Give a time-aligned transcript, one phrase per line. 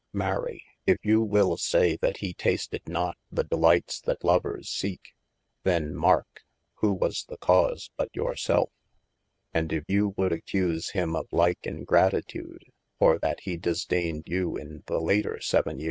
[0.13, 5.13] Mary if you will say that he tasted not the delightes that lovers seeke,
[5.61, 6.41] then marke,
[6.77, 8.73] who was the cause but 43 * THE ADVENTURES your selfe?
[9.53, 12.65] And if you would accuse him of like ingratitude,
[12.97, 15.79] for yl he disdained you in the later vii.